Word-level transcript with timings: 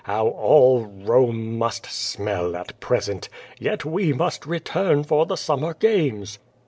How 0.05 0.29
all 0.29 0.85
Home 1.05 1.59
must 1.59 1.85
smell 1.85 2.55
at 2.55 2.79
present! 2.79 3.29
Yet 3.59 3.85
we 3.85 4.13
must 4.13 4.47
return 4.47 5.03
for 5.03 5.27
the 5.27 5.35
summer 5.37 5.75
ganies." 5.75 6.39